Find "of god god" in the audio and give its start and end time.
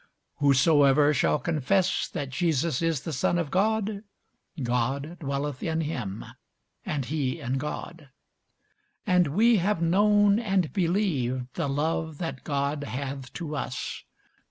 3.37-5.19